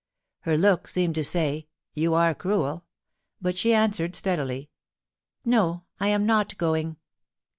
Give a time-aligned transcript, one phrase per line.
[0.39, 2.85] Her look seemed to say, *You are cruel;*
[3.39, 4.71] but she answered steadily:
[5.09, 6.97] * No, I am not going.'